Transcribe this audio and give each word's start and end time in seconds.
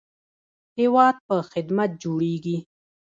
هیواد 0.79 1.15
په 1.27 1.35
خدمت 1.51 1.89
جوړیږي 2.03 2.57